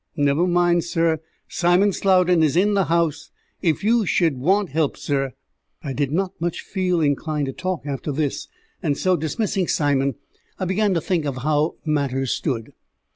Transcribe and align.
Never 0.15 0.47
mind, 0.47 0.83
sur; 0.83 1.19
Simon 1.47 1.91
Slowden 1.93 2.41
is 2.41 2.55
in 2.55 2.73
the 2.73 2.91
'ouse, 2.91 3.29
if 3.61 3.83
you 3.83 4.03
should 4.07 4.35
want 4.39 4.69
help, 4.69 4.97
sur." 4.97 5.33
I 5.83 5.93
did 5.93 6.11
not 6.11 6.31
feel 6.55 6.97
much 6.97 7.05
inclined 7.05 7.45
to 7.45 7.53
talk 7.53 7.85
after 7.85 8.11
this, 8.11 8.47
and 8.81 8.97
so, 8.97 9.15
dismissing 9.15 9.67
Simon, 9.67 10.15
I 10.57 10.65
began 10.65 10.95
to 10.95 11.01
think 11.01 11.25
of 11.25 11.43
how 11.43 11.75
matters 11.85 12.31
stood. 12.31 12.73